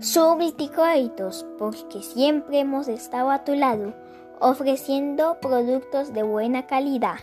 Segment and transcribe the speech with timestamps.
[0.00, 3.94] Subriticoitos, porque siempre hemos estado a tu lado,
[4.40, 7.18] ofreciendo productos de buena calidad.